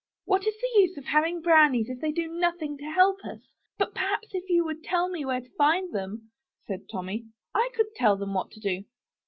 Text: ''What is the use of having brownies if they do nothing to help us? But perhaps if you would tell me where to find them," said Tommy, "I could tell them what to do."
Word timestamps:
''What 0.25 0.47
is 0.47 0.55
the 0.59 0.79
use 0.81 0.97
of 0.97 1.05
having 1.05 1.41
brownies 1.43 1.87
if 1.87 1.99
they 2.01 2.11
do 2.11 2.27
nothing 2.27 2.75
to 2.79 2.85
help 2.85 3.23
us? 3.23 3.39
But 3.77 3.93
perhaps 3.93 4.29
if 4.33 4.49
you 4.49 4.65
would 4.65 4.83
tell 4.83 5.09
me 5.09 5.23
where 5.25 5.41
to 5.41 5.49
find 5.59 5.93
them," 5.93 6.31
said 6.65 6.89
Tommy, 6.91 7.25
"I 7.53 7.69
could 7.75 7.93
tell 7.93 8.15
them 8.15 8.33
what 8.33 8.49
to 8.53 8.59
do." 8.59 8.85